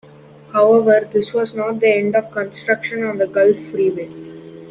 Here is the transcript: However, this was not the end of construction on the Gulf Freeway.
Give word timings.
However, 0.51 1.07
this 1.07 1.31
was 1.31 1.53
not 1.53 1.79
the 1.79 1.87
end 1.93 2.15
of 2.15 2.31
construction 2.31 3.03
on 3.03 3.19
the 3.19 3.27
Gulf 3.27 3.59
Freeway. 3.59 4.09